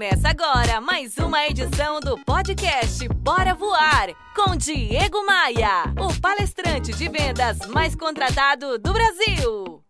Começa 0.00 0.30
agora 0.30 0.80
mais 0.80 1.18
uma 1.18 1.46
edição 1.46 2.00
do 2.00 2.16
podcast 2.24 3.06
Bora 3.16 3.52
Voar 3.52 4.08
com 4.34 4.56
Diego 4.56 5.26
Maia, 5.26 5.92
o 5.98 6.18
palestrante 6.18 6.90
de 6.94 7.06
vendas 7.06 7.58
mais 7.68 7.94
contratado 7.94 8.78
do 8.78 8.94
Brasil. 8.94 9.84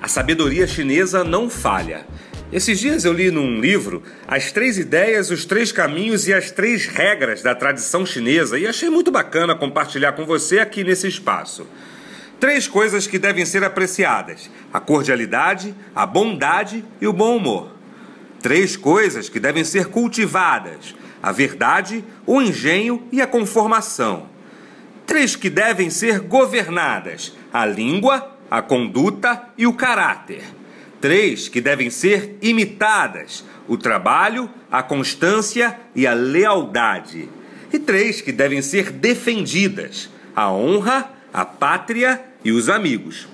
A 0.00 0.08
sabedoria 0.08 0.66
chinesa 0.66 1.22
não 1.22 1.50
falha. 1.50 2.06
Esses 2.50 2.80
dias 2.80 3.04
eu 3.04 3.12
li 3.12 3.30
num 3.30 3.60
livro 3.60 4.02
as 4.26 4.50
três 4.50 4.78
ideias, 4.78 5.30
os 5.30 5.44
três 5.44 5.70
caminhos 5.70 6.26
e 6.26 6.32
as 6.32 6.50
três 6.50 6.86
regras 6.86 7.42
da 7.42 7.54
tradição 7.54 8.06
chinesa 8.06 8.58
e 8.58 8.66
achei 8.66 8.88
muito 8.88 9.10
bacana 9.10 9.54
compartilhar 9.54 10.12
com 10.12 10.24
você 10.24 10.60
aqui 10.60 10.82
nesse 10.82 11.06
espaço. 11.06 11.66
Três 12.38 12.68
coisas 12.68 13.06
que 13.06 13.18
devem 13.18 13.44
ser 13.44 13.64
apreciadas: 13.64 14.50
a 14.72 14.78
cordialidade, 14.78 15.74
a 15.94 16.04
bondade 16.04 16.84
e 17.00 17.06
o 17.06 17.12
bom 17.12 17.36
humor. 17.36 17.72
Três 18.42 18.76
coisas 18.76 19.28
que 19.28 19.40
devem 19.40 19.64
ser 19.64 19.86
cultivadas: 19.86 20.94
a 21.22 21.32
verdade, 21.32 22.04
o 22.26 22.42
engenho 22.42 23.06
e 23.10 23.22
a 23.22 23.26
conformação. 23.26 24.28
Três 25.06 25.34
que 25.34 25.48
devem 25.48 25.88
ser 25.88 26.20
governadas: 26.20 27.34
a 27.52 27.64
língua, 27.64 28.36
a 28.50 28.60
conduta 28.60 29.48
e 29.56 29.66
o 29.66 29.72
caráter. 29.72 30.42
Três 31.00 31.48
que 31.48 31.60
devem 31.60 31.88
ser 31.88 32.36
imitadas: 32.42 33.44
o 33.66 33.78
trabalho, 33.78 34.50
a 34.70 34.82
constância 34.82 35.78
e 35.94 36.06
a 36.06 36.12
lealdade. 36.12 37.30
E 37.72 37.78
três 37.78 38.20
que 38.20 38.30
devem 38.30 38.60
ser 38.60 38.90
defendidas: 38.92 40.10
a 40.34 40.52
honra, 40.52 41.15
a 41.36 41.44
pátria 41.44 42.18
e 42.42 42.50
os 42.50 42.70
amigos. 42.70 43.28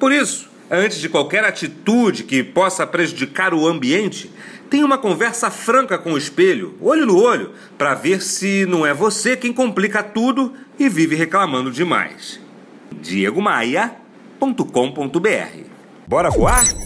Por 0.00 0.10
isso, 0.10 0.50
antes 0.68 0.98
de 0.98 1.08
qualquer 1.08 1.44
atitude 1.44 2.24
que 2.24 2.42
possa 2.42 2.84
prejudicar 2.84 3.54
o 3.54 3.68
ambiente, 3.68 4.28
tenha 4.68 4.84
uma 4.84 4.98
conversa 4.98 5.48
franca 5.48 5.96
com 5.96 6.14
o 6.14 6.18
espelho, 6.18 6.74
olho 6.80 7.06
no 7.06 7.16
olho, 7.16 7.52
para 7.78 7.94
ver 7.94 8.20
se 8.20 8.66
não 8.66 8.84
é 8.84 8.92
você 8.92 9.36
quem 9.36 9.52
complica 9.52 10.02
tudo 10.02 10.54
e 10.76 10.88
vive 10.88 11.14
reclamando 11.14 11.70
demais. 11.70 12.40
diegomaia.com.br 12.90 15.76
Bora 16.08 16.30
voar? 16.30 16.85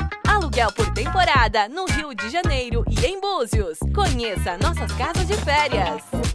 Por 0.69 0.93
temporada 0.93 1.67
no 1.67 1.85
Rio 1.85 2.13
de 2.13 2.29
Janeiro 2.29 2.83
e 2.87 3.05
em 3.05 3.19
Búzios. 3.19 3.79
Conheça 3.95 4.57
nossas 4.59 4.91
casas 4.91 5.27
de 5.27 5.33
férias. 5.33 6.30